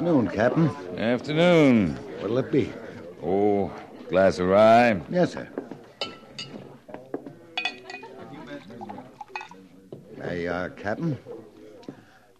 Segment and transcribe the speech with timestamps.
[0.00, 0.70] Afternoon, Captain.
[0.96, 1.94] Afternoon.
[2.20, 2.72] What'll it be?
[3.22, 3.70] Oh,
[4.08, 4.98] glass of rye.
[5.10, 5.46] Yes, sir.
[10.22, 11.18] Hey, uh, Captain.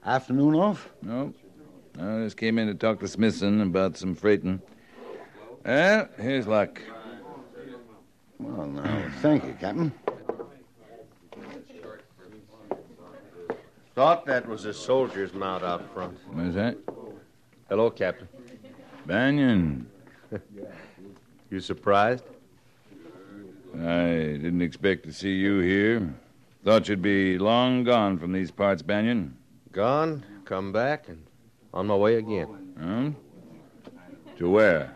[0.07, 0.89] Afternoon off?
[1.03, 1.35] No.
[2.01, 4.63] I just came in to talk to Smithson about some freighting.
[5.63, 6.81] Well, here's luck.
[8.39, 9.93] Well, now, thank you, Captain.
[13.95, 16.17] Thought that was a soldier's mount out front.
[16.33, 16.79] What's that?
[17.71, 18.29] Hello, Captain.
[19.07, 19.87] Banyan.
[21.51, 22.23] You surprised?
[23.75, 26.15] I didn't expect to see you here.
[26.65, 29.37] Thought you'd be long gone from these parts, Banyan.
[29.73, 31.25] Gone, come back, and
[31.75, 32.73] on my way again.
[32.79, 33.11] Huh?
[34.39, 34.95] To where?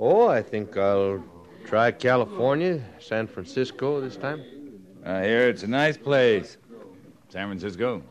[0.00, 1.22] Oh, I think I'll
[1.64, 4.42] try California, San Francisco this time.
[5.06, 6.56] I hear it's a nice place.
[7.28, 8.02] San Francisco.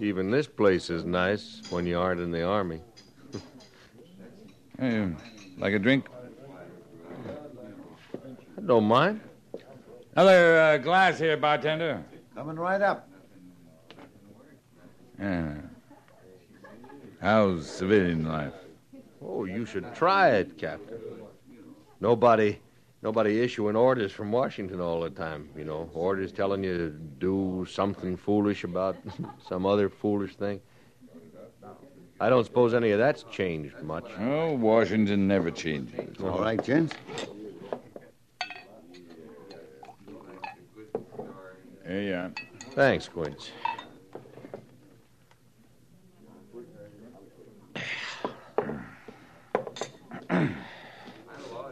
[0.00, 2.80] Even this place is nice when you aren't in the army.
[4.78, 5.10] Hey,
[5.58, 6.06] like a drink?
[8.56, 9.20] I don't mind.
[10.16, 12.02] Another uh, glass here, bartender.
[12.34, 13.10] Coming right up.
[15.20, 15.56] Yeah.
[17.20, 18.54] How's civilian life?
[19.22, 20.98] Oh, you should try it, Captain.
[22.00, 22.58] Nobody,
[23.02, 25.48] nobody issuing orders from Washington all the time.
[25.56, 28.96] You know, orders telling you to do something foolish about
[29.48, 30.60] some other foolish thing.
[32.22, 34.04] I don't suppose any of that's changed much.
[34.18, 36.22] Oh, Washington never changes.
[36.22, 36.94] All right, gents.
[41.86, 42.30] Here you are.
[42.72, 43.50] Thanks, Quince.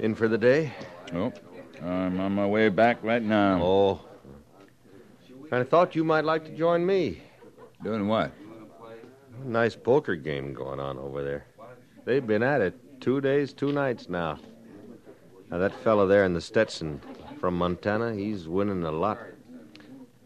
[0.00, 0.73] In for the day?
[1.14, 1.32] Oh,
[1.82, 3.62] I'm on my way back right now.
[3.62, 4.00] Oh.
[5.49, 7.22] Kind of thought you might like to join me.
[7.82, 8.32] Doing what?
[9.44, 11.46] Nice poker game going on over there.
[12.05, 14.38] They've been at it two days, two nights now.
[15.50, 17.00] Now, that fellow there in the Stetson
[17.40, 19.19] from Montana, he's winning a lot.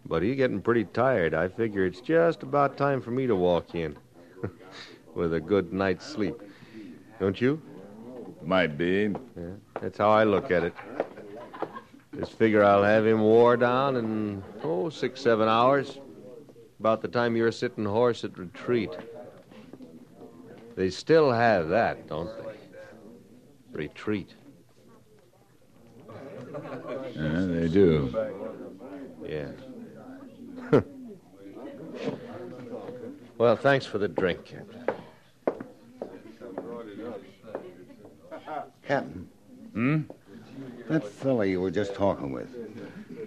[0.06, 1.34] But he's getting pretty tired.
[1.34, 3.96] I figure it's just about time for me to walk in
[5.14, 6.34] with a good night's sleep.
[7.20, 7.62] Don't you?
[8.44, 9.14] Might be.
[9.36, 10.74] Yeah, that's how I look at it.
[12.16, 15.98] Just figure I'll have him wore down in, oh, six, seven hours.
[16.80, 18.90] About the time you're sitting horse at retreat.
[20.76, 22.42] They still have that, don't they?
[23.72, 24.34] retreat.
[27.14, 28.14] Yeah, they do.
[29.26, 29.48] Yeah.
[33.38, 34.84] well, thanks for the drink, Captain.
[38.86, 39.28] Captain.
[39.72, 40.02] Hmm?
[40.88, 42.48] That fella you were just talking with.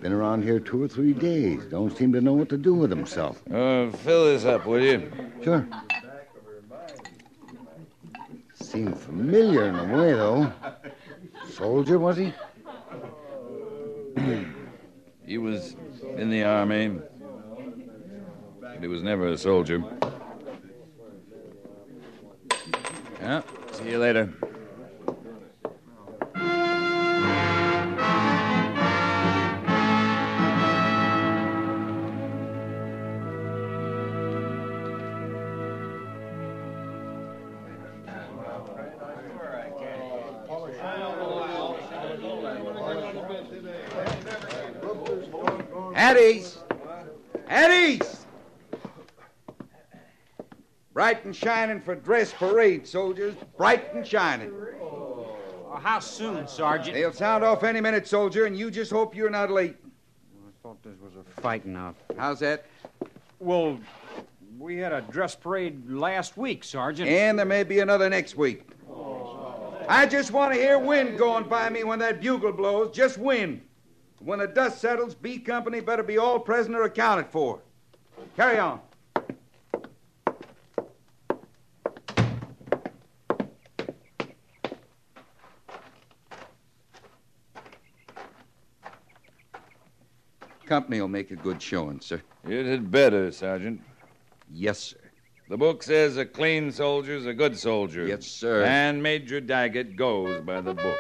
[0.02, 1.66] Been around here two or three days.
[1.66, 3.42] Don't seem to know what to do with himself.
[3.52, 5.12] Uh, fill this up, will you?
[5.44, 5.68] Sure.
[8.54, 10.52] Seemed familiar in a way, though.
[11.50, 12.34] Soldier, was he?
[15.26, 15.76] He was
[16.18, 17.00] in the army.
[18.62, 19.84] But he was never a soldier.
[23.20, 24.32] Yeah, see you later.
[46.16, 46.58] Eddie's!
[47.50, 48.26] Eddie's!
[50.94, 53.36] Bright and shining for dress parade, soldiers.
[53.58, 54.50] Bright and shining.
[54.50, 56.94] Uh, how soon, Sergeant?
[56.94, 59.76] They'll sound off any minute, soldier, and you just hope you're not late.
[59.82, 61.98] I thought this was a fighting out.
[62.18, 62.66] How's that?
[63.40, 63.78] Well,
[64.58, 67.10] we had a dress parade last week, Sergeant.
[67.10, 68.64] And there may be another next week.
[69.90, 72.96] I just want to hear wind going by me when that bugle blows.
[72.96, 73.65] Just wind.
[74.26, 77.62] When the dust settles, B Company better be all present or accounted for.
[78.36, 78.80] Carry on.
[90.66, 92.20] Company will make a good showing, sir.
[92.50, 93.80] It had better, Sergeant.
[94.52, 94.98] Yes, sir.
[95.50, 98.08] The book says a clean soldier's a good soldier.
[98.08, 98.64] Yes, sir.
[98.64, 100.98] And Major Daggett goes by the book.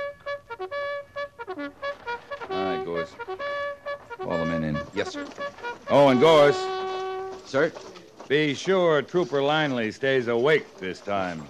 [2.96, 3.16] All Gorse.
[4.20, 4.80] Call the men in.
[4.94, 5.28] Yes, sir.
[5.90, 6.66] Oh, and Gorse,
[7.46, 7.74] Sir?
[8.30, 11.46] be sure Trooper Linley stays awake this time.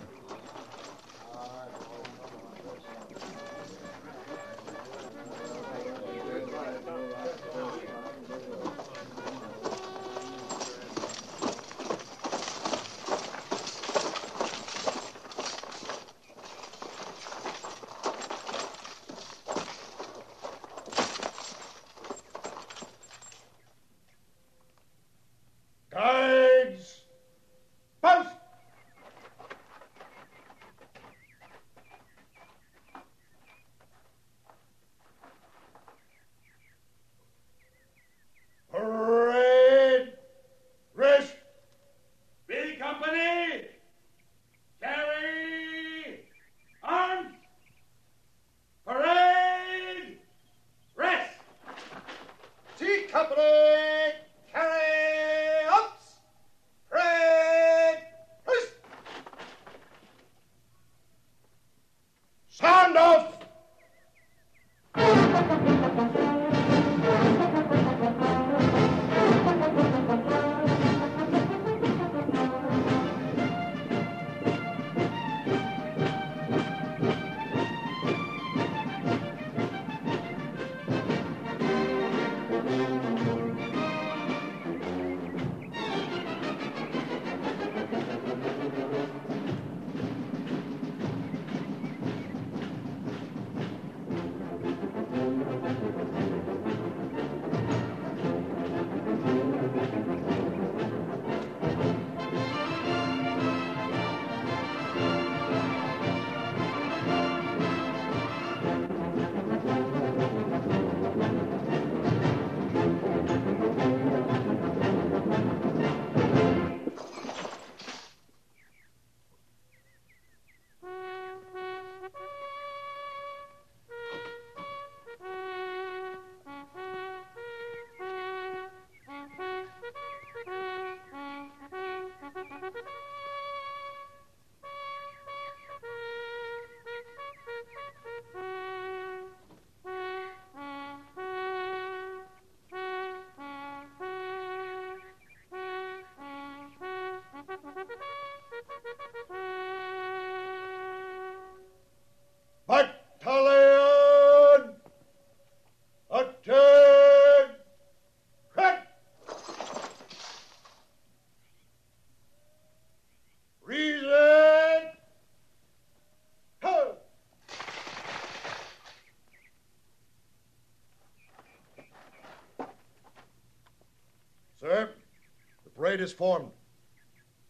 [176.05, 176.51] Is formed.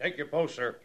[0.02, 0.78] Take your post, sir.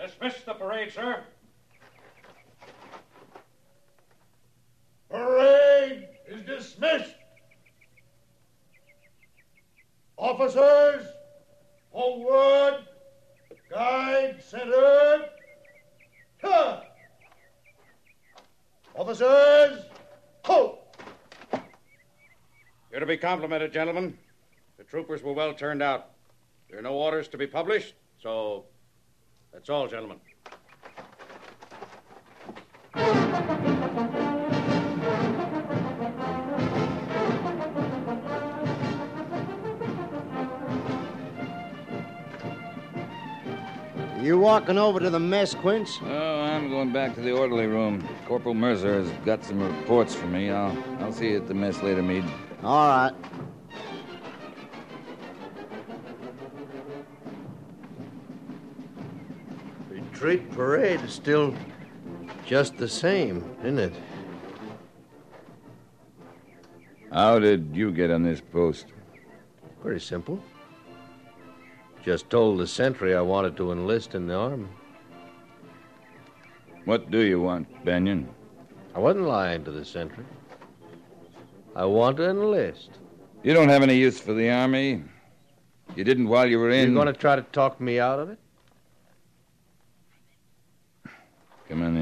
[0.00, 1.22] Dismiss the parade, sir.
[5.10, 7.14] Parade is dismissed.
[10.16, 11.06] Officers,
[11.92, 12.86] forward.
[13.70, 15.26] Guide, center.
[16.40, 16.81] Turn.
[19.02, 19.84] Officers,
[20.44, 20.78] halt.
[22.88, 24.16] You're to be complimented, gentlemen.
[24.78, 26.10] The troopers were well turned out.
[26.70, 28.66] There are no orders to be published, so
[29.52, 30.20] that's all, gentlemen.
[44.32, 45.98] You walking over to the mess, Quince?
[46.02, 48.08] Oh, I'm going back to the orderly room.
[48.26, 50.48] Corporal Mercer has got some reports for me.
[50.50, 52.24] I'll I'll see you at the mess later, Meade.
[52.62, 53.12] All right.
[59.90, 61.54] Retreat parade is still
[62.46, 63.92] just the same, isn't it?
[67.12, 68.86] How did you get on this post?
[69.82, 70.42] Pretty simple.
[72.04, 74.68] Just told the sentry I wanted to enlist in the army.
[76.84, 78.28] What do you want, Banyan?
[78.94, 80.24] I wasn't lying to the sentry.
[81.76, 82.90] I want to enlist.
[83.44, 85.04] You don't have any use for the army.
[85.94, 86.92] You didn't while you were in.
[86.92, 88.38] You're going to try to talk me out of it?
[91.68, 92.01] Come on in.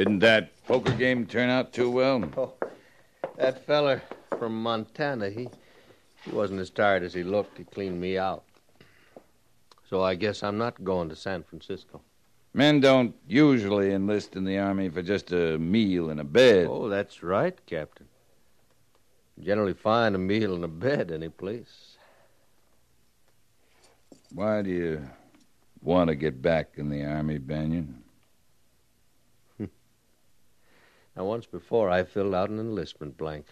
[0.00, 2.24] Didn't that poker game turn out too well?
[2.38, 2.54] Oh,
[3.36, 4.00] that feller
[4.38, 5.46] from Montana, he,
[6.24, 7.58] he wasn't as tired as he looked.
[7.58, 8.44] He cleaned me out.
[9.90, 12.00] So I guess I'm not going to San Francisco.
[12.54, 16.66] Men don't usually enlist in the army for just a meal and a bed.
[16.70, 18.08] Oh, that's right, Captain.
[19.38, 21.98] Generally find a meal and a bed any place.
[24.32, 25.10] Why do you
[25.82, 27.99] want to get back in the army, Banyan?
[31.16, 33.46] Now, once before, I filled out an enlistment blank.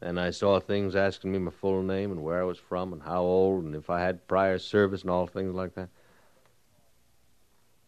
[0.00, 3.02] And I saw things asking me my full name and where I was from and
[3.02, 5.88] how old and if I had prior service and all things like that.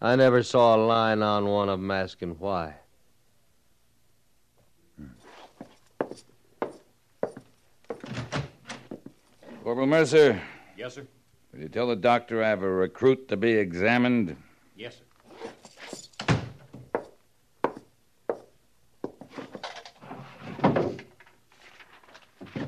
[0.01, 2.77] I never saw a line on one of 'em asking why.
[9.63, 10.41] Corporal Mercer,
[10.77, 11.07] Yes, sir.
[11.53, 14.37] will you tell the doctor I have a recruit to be examined?
[14.77, 15.04] Yes, sir.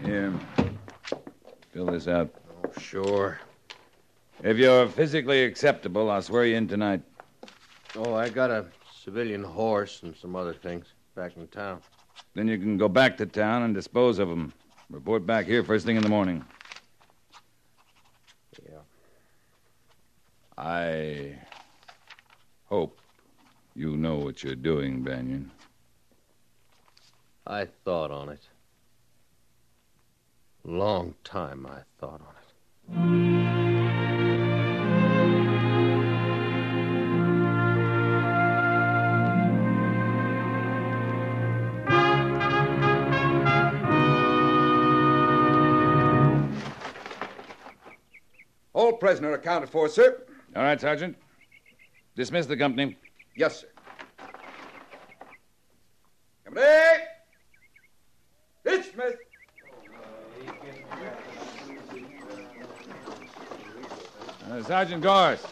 [0.06, 0.32] Here.
[1.72, 2.32] Fill this out.
[2.64, 3.40] Oh, sure.
[4.44, 7.02] If you're physically acceptable, I'll swear you in tonight.
[7.96, 8.66] Oh, I got a
[9.02, 10.86] civilian horse and some other things
[11.16, 11.80] back in town.
[12.34, 14.52] Then you can go back to town and dispose of them.
[14.90, 16.44] Report back here first thing in the morning.
[18.64, 18.78] Yeah.
[20.56, 21.36] I
[22.66, 23.00] hope
[23.74, 25.50] you know what you're doing, Banyan.
[27.44, 28.42] I thought on it.
[30.68, 32.46] Long time I thought on it.
[48.72, 50.20] All prisoner accounted for, sir.
[50.56, 51.16] All right, Sergeant.
[52.16, 52.96] Dismiss the company.
[53.36, 53.68] Yes, sir.
[56.44, 57.05] Company!
[64.66, 65.46] Sergeant Gorse,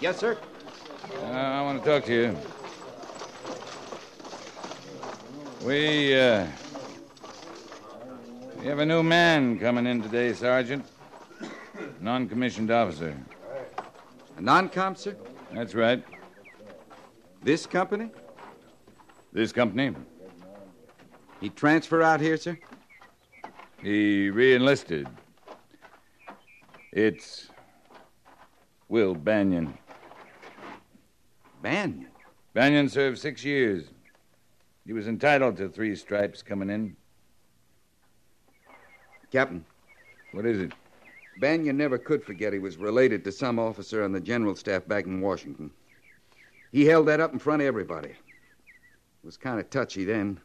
[0.00, 0.36] Yes, sir.
[1.22, 2.36] uh, I want to talk to you.
[5.64, 6.46] We, uh,
[8.60, 10.84] we have a new man coming in today, Sergeant.
[12.00, 13.16] Non commissioned officer.
[14.36, 15.16] A non-com, sir?
[15.54, 16.04] That's right.
[17.42, 18.10] This company?
[19.32, 19.94] This company.
[21.40, 22.58] He transfer out here, sir?
[23.82, 25.08] He re enlisted.
[26.92, 27.48] It's
[28.92, 29.72] Will Banyan.
[31.62, 32.08] Banyan.
[32.52, 33.86] Banyan served six years.
[34.84, 36.94] He was entitled to three stripes coming in.
[39.30, 39.64] Captain,
[40.32, 40.72] What is it?
[41.40, 45.06] Banyan never could forget he was related to some officer on the general staff back
[45.06, 45.70] in Washington.
[46.70, 48.10] He held that up in front of everybody.
[48.10, 50.38] It was kind of touchy then.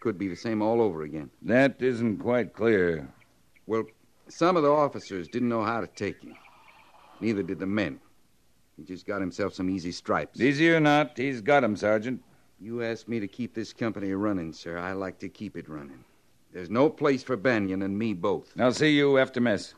[0.00, 1.30] Could be the same all over again.
[1.42, 3.08] That isn't quite clear.
[3.68, 3.84] Well,
[4.26, 6.34] Some of the officers didn't know how to take him.
[7.22, 8.00] Neither did the men.
[8.76, 10.40] He just got himself some easy stripes.
[10.40, 12.20] Easy or not, he's got 'em, Sergeant.
[12.58, 14.76] You asked me to keep this company running, sir.
[14.76, 16.04] I like to keep it running.
[16.52, 18.52] There's no place for Banyan and me both.
[18.58, 19.74] I'll see you after mess.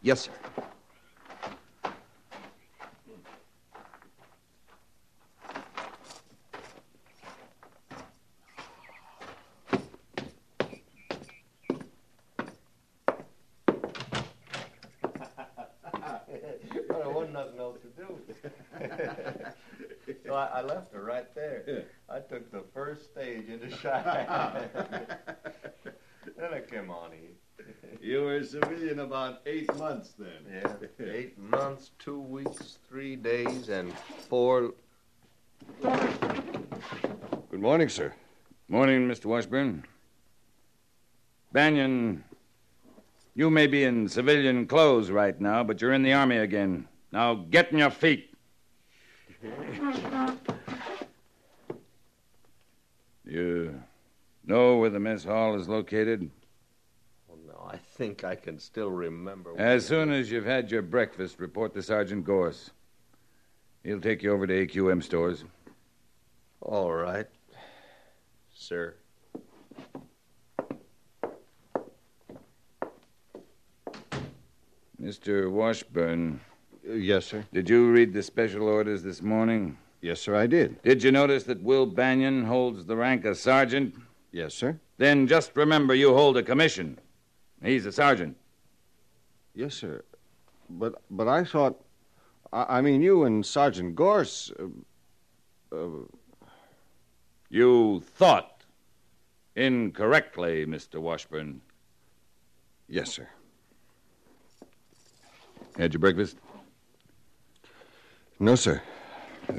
[0.00, 0.32] Yes, sir.
[16.88, 18.18] well, there wasn't nothing else to do.
[20.34, 21.84] So I, I left her right there.
[22.08, 24.68] I took the first stage into Cheyenne.
[26.36, 27.66] then I came on here.
[28.02, 30.42] You were a civilian about eight months then.
[30.52, 33.96] Yeah, eight months, two weeks, three days, and
[34.28, 34.74] four.
[35.80, 38.12] Good morning, sir.
[38.68, 39.26] Morning, Mr.
[39.26, 39.84] Washburn.
[41.52, 42.24] Banyan,
[43.34, 46.88] you may be in civilian clothes right now, but you're in the Army again.
[47.12, 48.34] Now get in your feet.
[53.34, 53.82] You
[54.46, 56.30] know where the mess hall is located?
[57.28, 59.58] Oh, no, I think I can still remember.
[59.58, 62.70] As soon as you've had your breakfast, report to Sergeant Gorse.
[63.82, 65.42] He'll take you over to AQM stores.
[66.60, 67.26] All right,
[68.54, 68.94] sir.
[75.02, 75.50] Mr.
[75.50, 76.40] Washburn.
[76.88, 77.44] Uh, yes, sir.
[77.52, 79.76] Did you read the special orders this morning?
[80.04, 80.82] Yes, sir, I did.
[80.82, 83.94] Did you notice that Will Banyan holds the rank of sergeant?
[84.32, 84.78] Yes, sir.
[84.98, 86.98] Then just remember you hold a commission.
[87.62, 88.36] He's a sergeant.
[89.54, 90.04] Yes, sir.
[90.68, 91.80] But but I thought,
[92.52, 94.52] I, I mean, you and Sergeant Gorse.
[94.60, 96.04] Uh, uh,
[97.48, 98.62] You thought
[99.56, 101.00] incorrectly, Mr.
[101.00, 101.62] Washburn.
[102.90, 103.28] yes, sir.
[105.78, 106.36] Had your breakfast?
[108.38, 108.82] No, sir.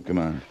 [0.05, 0.41] Come on.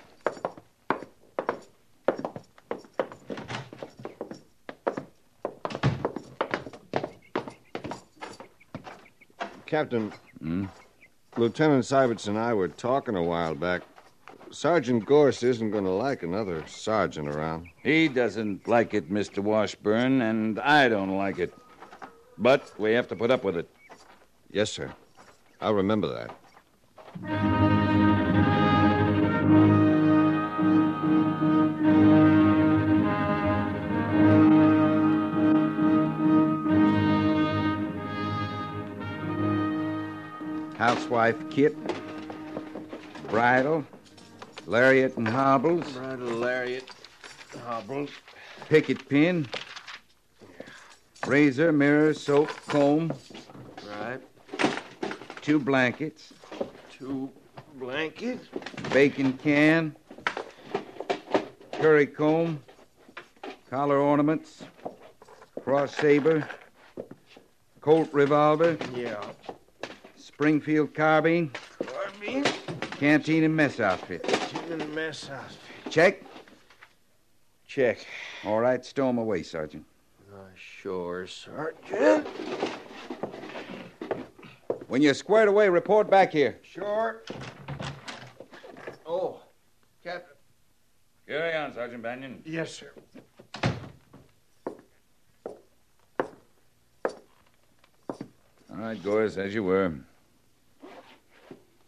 [9.66, 10.66] Captain, Hmm?
[11.36, 13.82] Lieutenant Syberts and I were talking a while back.
[14.50, 17.68] Sergeant Gorse isn't going to like another sergeant around.
[17.82, 19.38] He doesn't like it, Mr.
[19.40, 21.52] Washburn, and I don't like it.
[22.38, 23.68] But we have to put up with it.
[24.52, 24.92] Yes, sir.
[25.60, 26.08] I'll remember
[27.22, 27.53] that.
[41.14, 41.76] Housewife kit,
[43.30, 43.84] bridle,
[44.66, 46.90] lariat and hobbles, Bridle lariat,
[47.64, 48.10] hobbles.
[48.68, 49.46] picket pin,
[51.28, 53.14] razor, mirror, soap, comb,
[53.88, 54.20] Right.
[55.40, 56.32] two blankets,
[56.90, 57.30] Two
[57.78, 58.48] blankets.
[58.92, 59.94] bacon can,
[61.74, 62.60] curry comb,
[63.70, 64.64] collar ornaments,
[65.62, 66.48] cross saber,
[67.80, 69.20] Colt revolver, Yeah.
[70.34, 71.52] Springfield carbine,
[71.86, 72.42] Carbine.
[72.98, 74.24] canteen and mess outfit.
[74.68, 75.56] In the mess house.
[75.90, 76.22] Check.
[77.68, 78.04] Check.
[78.44, 79.84] All right, stow 'em away, Sergeant.
[80.32, 82.26] Uh, sure, Sergeant.
[84.88, 86.58] When you're squared away, report back here.
[86.62, 87.22] Sure.
[89.06, 89.40] Oh,
[90.02, 90.34] Captain.
[91.28, 92.42] Carry on, Sergeant Banyan.
[92.44, 92.90] Yes, sir.
[98.68, 99.92] All right, Gorse, as you were.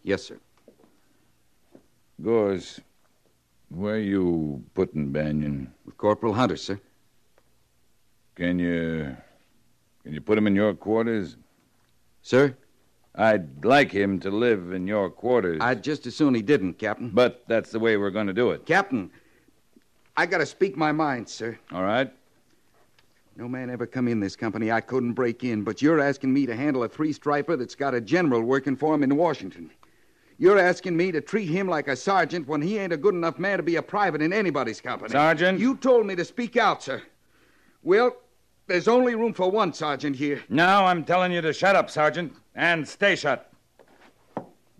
[0.07, 0.38] Yes, sir.
[2.23, 2.81] Gorse,
[3.71, 5.75] where you putting Banyan?
[5.85, 6.79] With Corporal Hunter, sir.
[8.37, 9.16] Can you
[10.05, 11.37] can you put him in your quarters?
[12.23, 12.57] Sir?
[13.16, 15.59] I'd like him to live in your quarters.
[15.61, 17.11] I'd just as soon he didn't, Captain.
[17.11, 18.64] But that's the way we're going to do it.
[18.64, 19.11] Captain,
[20.16, 21.59] I gotta speak my mind, sir.
[21.73, 22.12] All right?
[23.37, 26.47] No man ever come in this company I couldn't break in, but you're asking me
[26.47, 29.69] to handle a three-striper that's got a general working for him in Washington.
[30.38, 33.38] You're asking me to treat him like a sergeant when he ain't a good enough
[33.38, 35.11] man to be a private in anybody's company.
[35.11, 35.59] Sergeant?
[35.59, 37.03] You told me to speak out, sir.
[37.83, 38.16] Well,
[38.66, 40.42] there's only room for one sergeant here.
[40.49, 43.51] Now I'm telling you to shut up, Sergeant, and stay shut.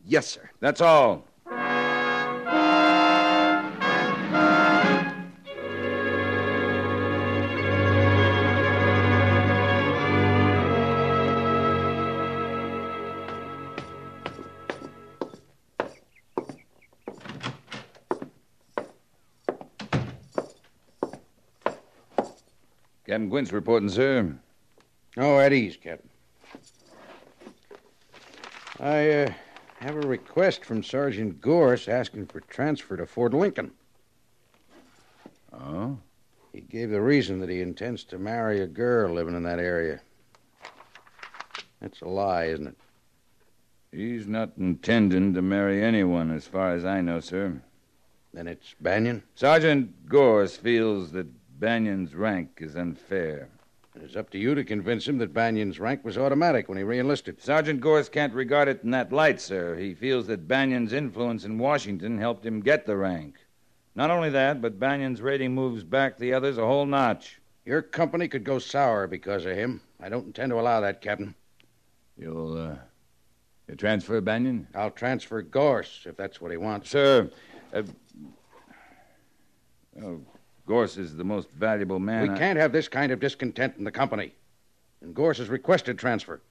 [0.05, 0.51] Yes, sir.
[0.61, 1.25] That's all.
[23.17, 24.37] Captain Quince reporting, sir.
[25.17, 26.11] Oh, at ease, Captain.
[28.79, 29.33] I uh,
[29.81, 33.71] have a request from Sergeant Gorse asking for transfer to Fort Lincoln.
[35.51, 35.97] Oh?
[36.53, 40.03] He gave the reason that he intends to marry a girl living in that area.
[41.81, 42.77] That's a lie, isn't it?
[43.93, 47.63] He's not intending to marry anyone, as far as I know, sir.
[48.35, 49.23] Then it's Banyan?
[49.35, 53.49] Sergeant Gorse feels that Banyan's rank is unfair.
[54.03, 57.41] It's up to you to convince him that Banyan's rank was automatic when he reenlisted.
[57.41, 59.75] Sergeant Gorse can't regard it in that light, sir.
[59.77, 63.37] He feels that Banyan's influence in Washington helped him get the rank.
[63.95, 67.41] Not only that, but Banyan's rating moves back the others a whole notch.
[67.65, 69.81] Your company could go sour because of him.
[69.99, 71.35] I don't intend to allow that, Captain.
[72.19, 72.77] You'll, uh,
[73.67, 74.69] you transfer Banyan?
[74.75, 76.91] I'll transfer Gorse, if that's what he wants.
[76.91, 77.31] Sir,
[77.73, 77.83] uh,
[80.03, 80.21] oh,
[80.67, 82.23] Gorse is the most valuable man.
[82.25, 84.35] We I- can't have this kind of discontent in the company.
[85.01, 86.43] And Gorse has requested transfer.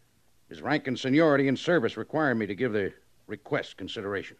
[0.49, 2.93] His rank and seniority in service require me to give the
[3.27, 4.37] request consideration.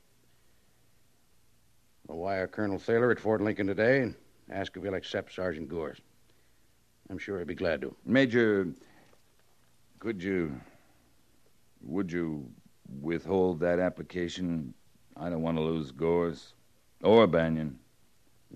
[2.10, 4.16] I'll wire Colonel Thaler at Fort Lincoln today and
[4.50, 6.00] ask if he'll accept Sergeant Gorse.
[7.10, 7.96] I'm sure he'll be glad to.
[8.06, 8.68] Major,
[10.00, 10.60] could you.
[11.82, 12.50] Would you
[13.02, 14.74] withhold that application?
[15.18, 16.54] I don't want to lose Gorse
[17.04, 17.80] or Banyan.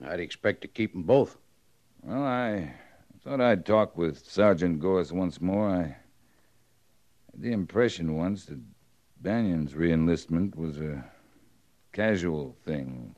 [0.06, 1.38] I'd expect to keep them both.
[2.04, 2.74] Well, I
[3.24, 5.70] thought I'd talk with Sergeant Gorse once more.
[5.70, 8.60] I had the impression once that
[9.22, 11.04] Banyan's reenlistment was a
[11.92, 13.16] casual thing.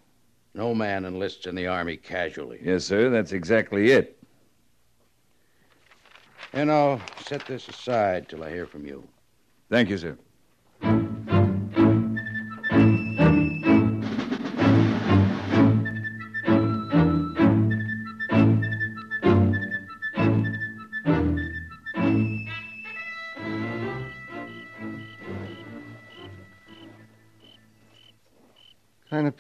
[0.54, 2.60] No man enlists in the Army casually.
[2.64, 4.18] Yes, sir, that's exactly it.
[6.54, 9.08] And I'll set this aside till I hear from you.
[9.70, 10.18] Thank you, sir.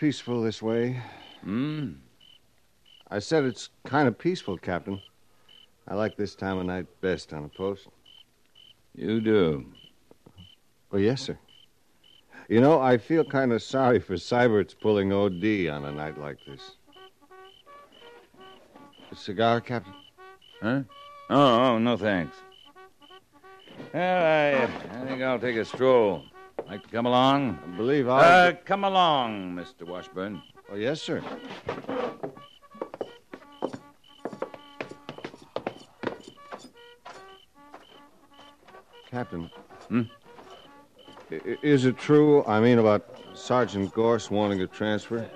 [0.01, 0.99] Peaceful this way.
[1.43, 1.91] Hmm?
[3.11, 4.99] I said it's kind of peaceful, Captain.
[5.87, 7.87] I like this time of night best on a post.
[8.95, 9.63] You do?
[10.89, 11.37] Well, yes, sir.
[12.49, 16.39] You know, I feel kind of sorry for Syberts pulling OD on a night like
[16.47, 16.77] this.
[19.11, 19.93] A cigar, Captain?
[20.63, 20.81] Huh?
[21.29, 22.37] Oh, oh, no thanks.
[23.93, 26.23] Well, I, I think I'll take a stroll.
[26.71, 27.59] Like to come along?
[27.61, 28.47] I believe I'll.
[28.47, 29.85] Uh, come along, Mr.
[29.85, 30.41] Washburn.
[30.71, 31.21] Oh, yes, sir.
[39.09, 39.49] Captain.
[39.89, 40.01] Hmm?
[41.29, 45.29] I- Is it true, I mean, about Sergeant Gorse wanting a transfer?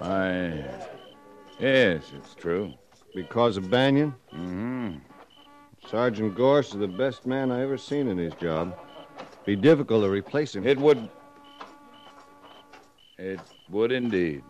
[0.00, 0.64] I.
[1.60, 2.72] Yes, it's true.
[3.14, 4.14] Because of Banyan?
[4.32, 4.94] Mm-hmm.
[5.86, 8.74] Sergeant Gorse is the best man I ever seen in his job.
[9.44, 10.66] Be difficult to replace him.
[10.66, 11.08] It would.
[13.18, 14.42] It would indeed.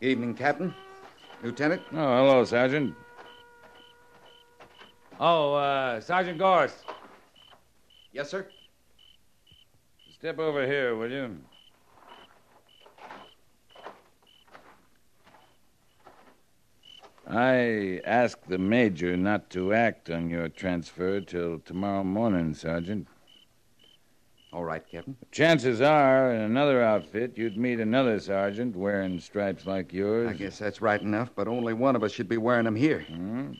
[0.00, 0.74] Evening, Captain.
[1.42, 1.82] Lieutenant.
[1.92, 2.94] Oh, hello, Sergeant.
[5.18, 6.84] Oh, uh, Sergeant Gorse.
[8.12, 8.46] Yes, sir.
[10.18, 11.38] Step over here, will you?
[17.34, 23.08] I asked the Major not to act on your transfer till tomorrow morning, Sergeant.
[24.52, 25.16] All right, Captain.
[25.30, 30.28] Chances are, in another outfit, you'd meet another sergeant wearing stripes like yours.
[30.28, 33.00] I guess that's right enough, but only one of us should be wearing them here.
[33.08, 33.52] Hmm?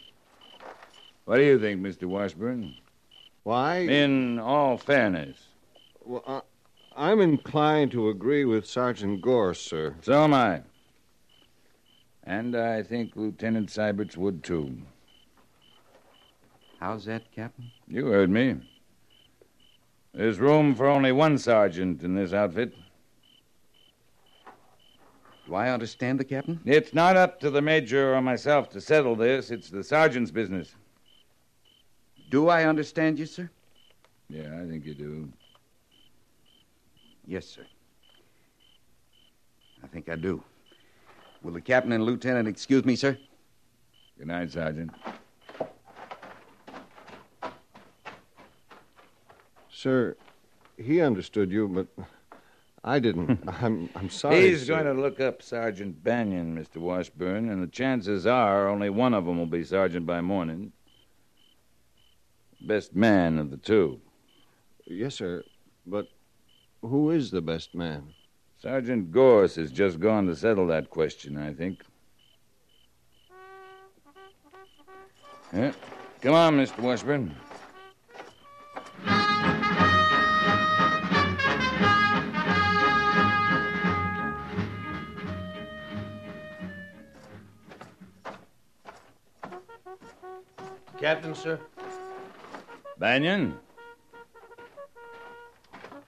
[1.24, 2.04] What do you think, Mr.
[2.04, 2.74] Washburn?
[3.44, 3.78] Why?
[3.78, 5.38] In all fairness.
[6.04, 6.42] Well, I,
[6.94, 9.94] I'm inclined to agree with Sergeant Gorse, sir.
[10.02, 10.60] So am I.
[12.24, 14.78] And I think Lieutenant Syberts would, too.
[16.78, 17.70] How's that, Captain?
[17.88, 18.60] You heard me.
[20.14, 22.74] There's room for only one sergeant in this outfit.
[25.46, 26.60] Do I understand the captain?
[26.64, 29.50] It's not up to the major or myself to settle this.
[29.50, 30.76] It's the sergeant's business.
[32.30, 33.50] Do I understand you, sir?
[34.28, 35.32] Yeah, I think you do.
[37.26, 37.66] Yes, sir.
[39.82, 40.42] I think I do.
[41.42, 43.18] Will the captain and lieutenant excuse me, sir?
[44.16, 44.92] Good night, Sergeant.
[49.68, 50.16] Sir,
[50.76, 52.06] he understood you, but
[52.84, 53.40] I didn't.
[53.60, 54.50] I'm, I'm sorry.
[54.50, 54.74] He's sir.
[54.74, 56.76] going to look up Sergeant Banyan, Mr.
[56.76, 60.72] Washburn, and the chances are only one of them will be sergeant by morning.
[62.60, 64.00] Best man of the two.
[64.86, 65.42] Yes, sir.
[65.84, 66.06] But
[66.82, 68.14] who is the best man?
[68.62, 71.82] Sergeant Gorse has just gone to settle that question, I think.
[75.52, 75.72] Yeah.
[76.20, 76.78] Come on, Mr.
[76.78, 77.34] Washburn.
[91.00, 91.58] Captain, sir?
[92.96, 93.58] Banyan?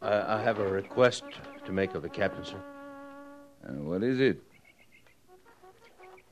[0.01, 1.25] I, I have a request
[1.67, 2.61] to make of the captain, sir.
[3.67, 4.43] Uh, what is it?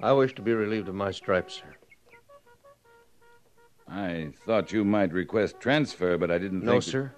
[0.00, 1.74] I wish to be relieved of my stripes, sir.
[3.88, 6.84] I thought you might request transfer, but I didn't No, think.
[6.84, 7.12] sir.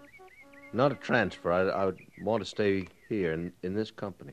[0.73, 1.53] Not a transfer.
[1.53, 4.33] I, I would want to stay here in, in this company.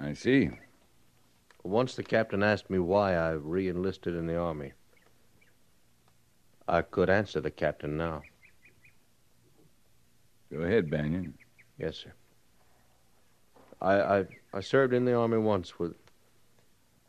[0.00, 0.50] I see.
[1.62, 4.72] Once the captain asked me why I re enlisted in the Army.
[6.66, 8.22] I could answer the captain now.
[10.54, 11.34] Go ahead, Banyan.
[11.78, 12.12] Yes, sir.
[13.80, 15.96] I, I I served in the army once with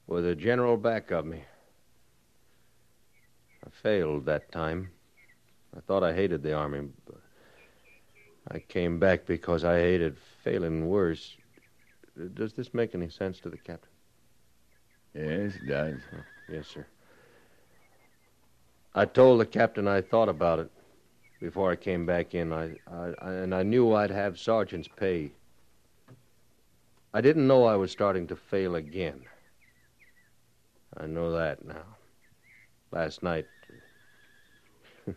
[0.07, 1.43] with a general back of me.
[3.63, 4.89] I failed that time.
[5.77, 7.21] I thought I hated the army, but
[8.49, 11.37] I came back because I hated failing worse.
[12.33, 13.91] Does this make any sense to the captain?
[15.13, 15.99] Yes, it does.
[16.51, 16.85] Yes, sir.
[18.95, 20.71] I told the captain I thought about it
[21.45, 22.51] before I came back in.
[22.51, 25.31] I, I, I and I knew I'd have sergeant's pay.
[27.13, 29.21] I didn't know I was starting to fail again.
[30.97, 31.85] I know that now.
[32.91, 33.47] Last night,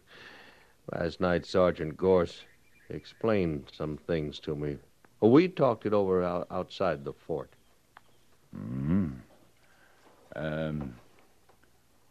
[0.93, 2.45] last night, Sergeant Gorse
[2.91, 4.77] explained some things to me.
[5.23, 7.55] We talked it over out, outside the fort.
[8.55, 9.13] hmm
[10.37, 10.95] Um,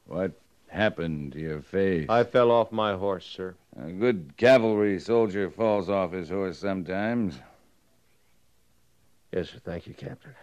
[0.07, 0.31] what
[0.67, 2.07] happened to your face?
[2.09, 3.55] I fell off my horse, sir.
[3.81, 7.39] A good cavalry soldier falls off his horse sometimes.
[9.31, 9.59] Yes, sir.
[9.63, 10.35] Thank you, Captain.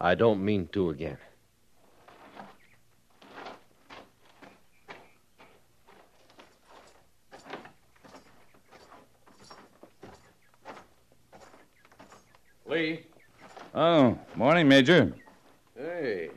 [0.00, 1.18] I don't mean to again.
[12.66, 13.06] Lee.
[13.74, 15.12] Oh, morning, Major.
[15.76, 16.30] Hey,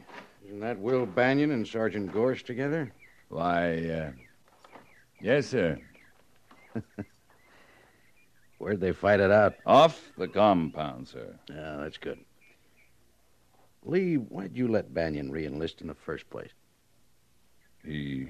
[0.59, 2.91] isn't that Will Banyan and Sergeant Gorse together?
[3.29, 4.11] Why, uh,
[5.21, 5.79] yes, sir.
[8.57, 9.53] Where'd they fight it out?
[9.65, 11.39] Off the compound, sir.
[11.49, 12.19] Yeah, that's good.
[13.85, 16.51] Lee, why'd you let Banyan re-enlist in the first place?
[17.85, 18.27] He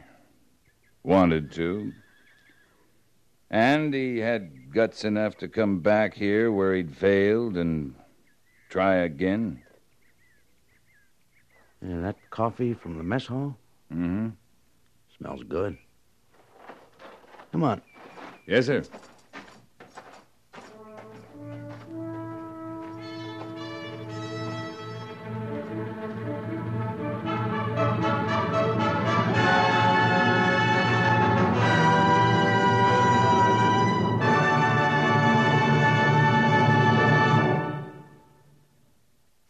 [1.01, 1.91] wanted to.
[3.49, 7.95] And he had guts enough to come back here where he'd failed and
[8.69, 9.63] try again.
[11.81, 13.57] Yeah, that coffee from the mess hall
[13.91, 14.29] Mm-hmm.
[15.17, 15.75] smells good.
[17.51, 17.81] Come on.
[18.45, 18.83] Yes, sir.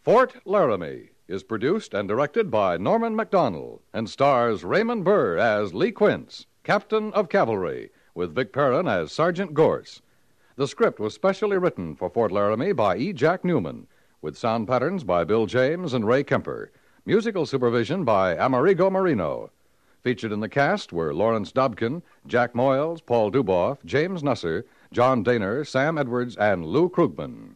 [0.03, 5.91] Fort Laramie is produced and directed by Norman MacDonald and stars Raymond Burr as Lee
[5.91, 10.01] Quince, Captain of Cavalry, with Vic Perrin as Sergeant Gorse.
[10.55, 13.13] The script was specially written for Fort Laramie by E.
[13.13, 13.85] Jack Neuman,
[14.21, 16.71] with sound patterns by Bill James and Ray Kemper.
[17.05, 19.51] Musical supervision by Amerigo Marino.
[20.01, 25.65] Featured in the cast were Lawrence Dobkin, Jack Moyles, Paul Dubov, James Nusser, John Dehner,
[25.65, 27.55] Sam Edwards, and Lou Krugman.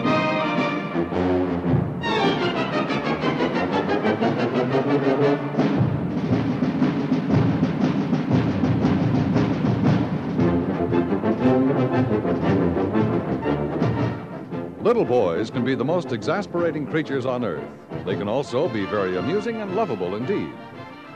[15.01, 17.67] Little boys can be the most exasperating creatures on earth.
[18.05, 20.53] They can also be very amusing and lovable indeed.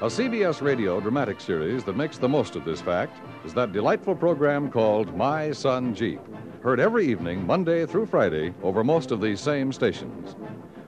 [0.02, 4.16] A CBS radio dramatic series that makes the most of this fact is that delightful
[4.16, 6.20] program called My Son Jeep,
[6.64, 10.36] heard every evening, Monday through Friday, over most of these same stations.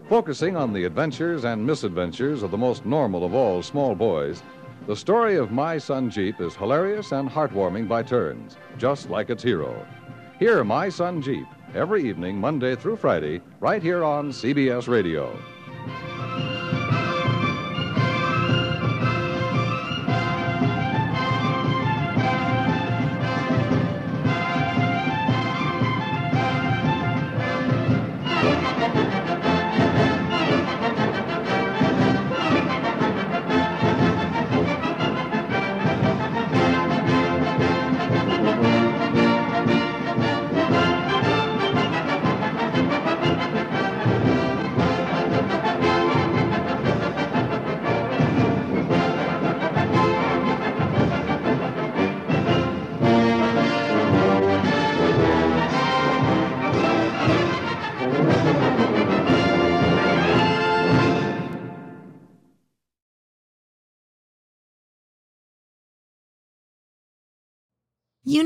[0.10, 4.42] Focusing on the adventures and misadventures of the most normal of all small boys,
[4.88, 9.44] the story of My Son Jeep is hilarious and heartwarming by turns, just like its
[9.44, 9.86] hero.
[10.40, 15.38] Hear My Son Jeep every evening, Monday through Friday, right here on CBS Radio.